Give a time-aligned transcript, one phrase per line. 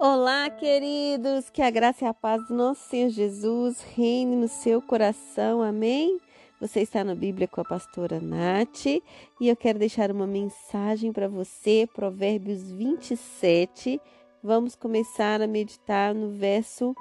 [0.00, 4.80] Olá, queridos, que a graça e a paz do nosso Senhor Jesus reine no seu
[4.80, 6.20] coração, amém?
[6.60, 9.02] Você está na Bíblia com a pastora Nath e
[9.40, 14.00] eu quero deixar uma mensagem para você, Provérbios 27.
[14.40, 16.94] Vamos começar a meditar no verso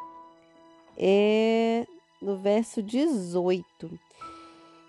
[0.98, 1.86] é
[2.20, 3.92] no verso 18.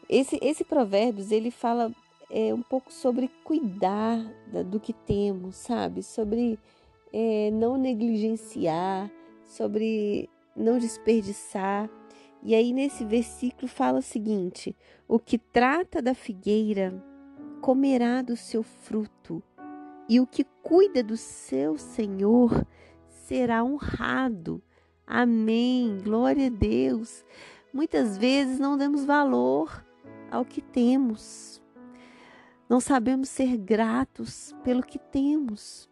[0.09, 1.93] Esse esse Provérbios, ele fala
[2.30, 4.18] é, um pouco sobre cuidar
[4.64, 6.02] do que temos, sabe?
[6.02, 6.59] Sobre
[7.12, 9.11] é, não negligenciar,
[9.45, 11.89] sobre não desperdiçar.
[12.43, 14.76] E aí, nesse versículo, fala o seguinte:
[15.07, 17.02] O que trata da figueira
[17.61, 19.43] comerá do seu fruto,
[20.08, 22.66] e o que cuida do seu Senhor
[23.08, 24.63] será honrado.
[25.07, 25.99] Amém.
[26.02, 27.25] Glória a Deus.
[27.72, 29.85] Muitas vezes não damos valor
[30.30, 31.63] ao que temos.
[32.69, 35.88] Não sabemos ser gratos pelo que temos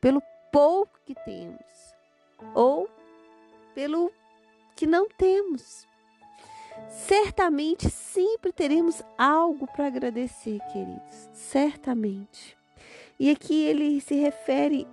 [0.00, 1.94] pelo pouco que temos
[2.54, 2.88] ou
[3.74, 4.12] pelo
[4.76, 5.86] que não temos.
[6.88, 11.28] Certamente sempre teremos algo para agradecer, queridos.
[11.32, 12.56] Certamente.
[13.18, 14.86] E aqui ele se refere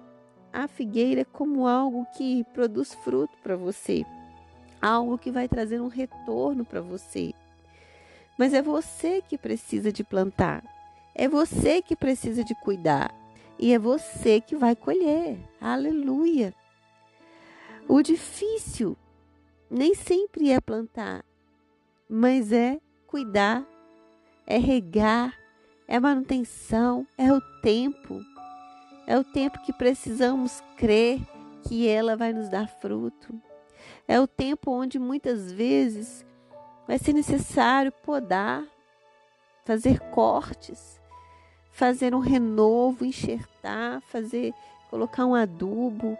[0.52, 4.04] à figueira como algo que produz fruto para você,
[4.82, 7.34] algo que vai trazer um retorno para você.
[8.38, 10.64] Mas é você que precisa de plantar,
[11.14, 13.14] é você que precisa de cuidar,
[13.58, 15.38] e é você que vai colher.
[15.60, 16.54] Aleluia.
[17.88, 18.98] O difícil
[19.70, 21.24] nem sempre é plantar,
[22.10, 23.66] mas é cuidar,
[24.46, 25.34] é regar,
[25.88, 28.20] é manutenção, é o tempo.
[29.08, 31.22] É o tempo que precisamos crer
[31.68, 33.40] que ela vai nos dar fruto.
[34.08, 36.26] É o tempo onde muitas vezes
[36.88, 38.64] vai ser necessário podar,
[39.64, 41.00] fazer cortes,
[41.76, 44.54] fazer um renovo, enxertar, fazer,
[44.90, 46.18] colocar um adubo,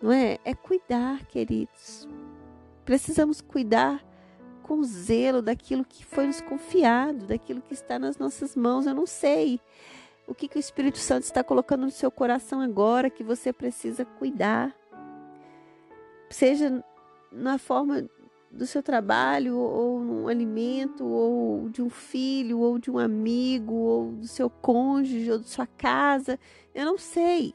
[0.00, 0.38] não é?
[0.44, 2.08] É cuidar, queridos.
[2.84, 4.00] Precisamos cuidar
[4.62, 8.86] com zelo daquilo que foi nos confiado, daquilo que está nas nossas mãos.
[8.86, 9.60] Eu não sei
[10.28, 14.04] o que, que o Espírito Santo está colocando no seu coração agora que você precisa
[14.04, 14.72] cuidar.
[16.30, 16.84] Seja
[17.32, 18.08] na forma
[18.58, 24.12] do seu trabalho, ou um alimento, ou de um filho, ou de um amigo, ou
[24.12, 26.38] do seu cônjuge, ou da sua casa.
[26.74, 27.54] Eu não sei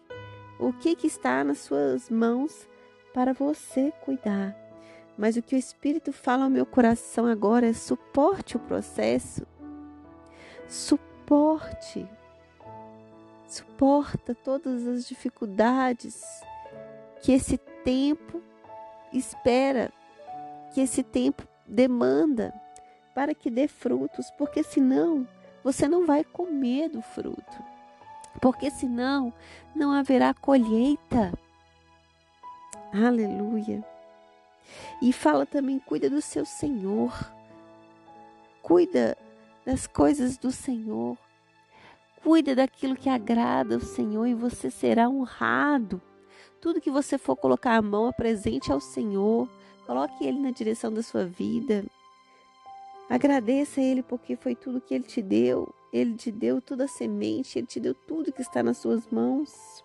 [0.57, 2.67] o que, que está nas suas mãos
[3.13, 4.57] para você cuidar.
[5.17, 9.45] Mas o que o Espírito fala ao meu coração agora é suporte o processo.
[10.69, 12.07] Suporte.
[13.45, 16.23] Suporta todas as dificuldades
[17.21, 18.41] que esse tempo
[19.11, 19.91] espera
[20.73, 22.53] que esse tempo demanda
[23.13, 25.27] para que dê frutos, porque senão
[25.63, 27.63] você não vai comer do fruto.
[28.41, 29.31] Porque senão
[29.75, 31.31] não haverá colheita.
[32.91, 33.85] Aleluia.
[35.01, 37.13] E fala também: cuida do seu Senhor.
[38.61, 39.17] Cuida
[39.65, 41.17] das coisas do Senhor.
[42.23, 46.01] Cuida daquilo que agrada ao Senhor e você será honrado.
[46.61, 49.49] Tudo que você for colocar a mão, apresente ao Senhor.
[49.85, 51.85] Coloque Ele na direção da sua vida.
[53.09, 55.73] Agradeça a Ele porque foi tudo que Ele te deu.
[55.91, 59.83] Ele te deu toda a semente, Ele te deu tudo que está nas suas mãos.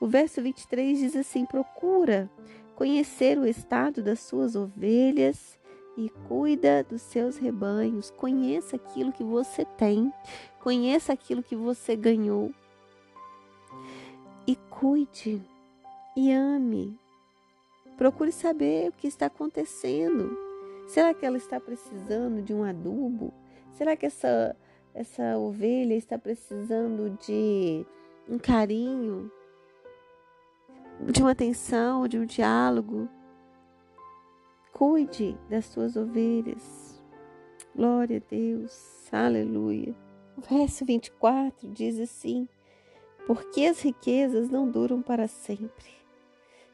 [0.00, 2.30] O verso 23 diz assim: Procura
[2.74, 5.58] conhecer o estado das suas ovelhas
[5.96, 8.10] e cuida dos seus rebanhos.
[8.10, 10.12] Conheça aquilo que você tem,
[10.60, 12.52] conheça aquilo que você ganhou.
[14.46, 15.42] E cuide
[16.16, 16.98] e ame
[17.98, 20.38] Procure saber o que está acontecendo.
[20.86, 23.34] Será que ela está precisando de um adubo?
[23.72, 24.56] Será que essa,
[24.94, 27.84] essa ovelha está precisando de
[28.28, 29.28] um carinho,
[31.10, 33.08] de uma atenção, de um diálogo?
[34.72, 37.02] Cuide das suas ovelhas.
[37.74, 39.12] Glória a Deus.
[39.12, 39.92] Aleluia.
[40.36, 42.48] O verso 24 diz assim:
[43.26, 45.97] Porque as riquezas não duram para sempre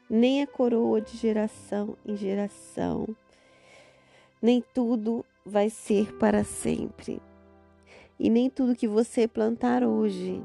[0.09, 3.07] nem a coroa de geração em geração.
[4.41, 7.21] Nem tudo vai ser para sempre.
[8.19, 10.41] E nem tudo que você plantar hoje,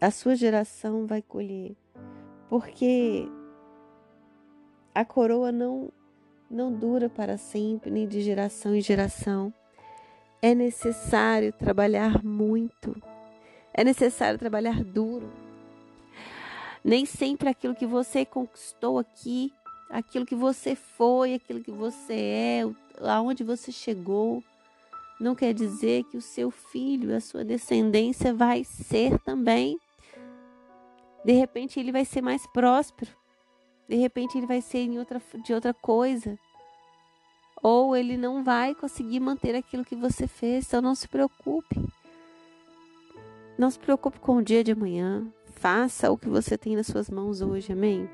[0.00, 1.74] a sua geração vai colher.
[2.48, 3.26] Porque
[4.94, 5.90] a coroa não
[6.50, 9.52] não dura para sempre, nem de geração em geração.
[10.40, 12.94] É necessário trabalhar muito.
[13.72, 15.43] É necessário trabalhar duro
[16.84, 19.52] nem sempre aquilo que você conquistou aqui,
[19.88, 22.62] aquilo que você foi, aquilo que você é,
[23.00, 24.44] aonde você chegou,
[25.18, 29.78] não quer dizer que o seu filho, a sua descendência vai ser também
[31.24, 33.10] De repente ele vai ser mais próspero.
[33.88, 36.38] De repente ele vai ser outra, de outra coisa.
[37.62, 40.66] Ou ele não vai conseguir manter aquilo que você fez.
[40.66, 41.80] Então não se preocupe.
[43.56, 45.26] Não se preocupe com o dia de amanhã.
[45.64, 48.06] Faça o que você tem nas suas mãos hoje, amém?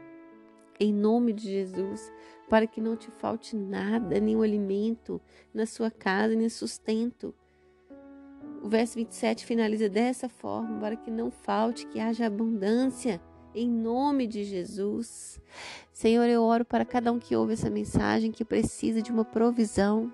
[0.78, 2.12] Em nome de Jesus,
[2.48, 5.20] para que não te falte nada, nenhum alimento
[5.52, 7.34] na sua casa, nem sustento.
[8.62, 13.20] O verso 27 finaliza dessa forma, para que não falte, que haja abundância
[13.52, 15.40] em nome de Jesus.
[15.92, 20.12] Senhor, eu oro para cada um que ouve essa mensagem, que precisa de uma provisão.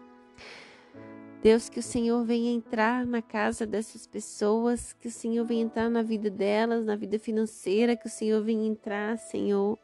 [1.42, 5.88] Deus, que o Senhor venha entrar na casa dessas pessoas, que o Senhor venha entrar
[5.88, 9.78] na vida delas, na vida financeira, que o Senhor venha entrar, Senhor,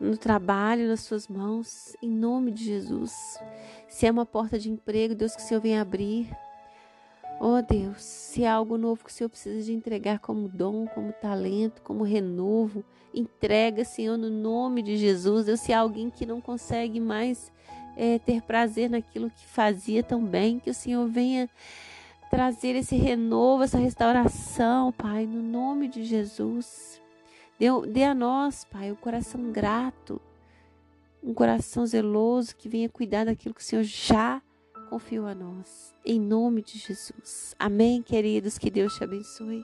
[0.00, 3.38] no trabalho, nas suas mãos, em nome de Jesus.
[3.86, 6.30] Se é uma porta de emprego, Deus, que o Senhor venha abrir.
[7.42, 11.10] Oh Deus, se há algo novo que o Senhor precisa de entregar como dom, como
[11.10, 12.84] talento, como renovo,
[13.14, 15.46] entrega, Senhor, no nome de Jesus.
[15.46, 17.50] Deus, se há alguém que não consegue mais
[18.00, 21.50] é, ter prazer naquilo que fazia tão bem, que o Senhor venha
[22.30, 26.98] trazer esse renovo, essa restauração, Pai, no nome de Jesus.
[27.58, 30.18] Dê, dê a nós, Pai, o um coração grato,
[31.22, 34.40] um coração zeloso que venha cuidar daquilo que o Senhor já
[34.88, 35.94] confiou a nós.
[36.02, 37.54] Em nome de Jesus.
[37.58, 38.56] Amém, queridos.
[38.56, 39.62] Que Deus te abençoe.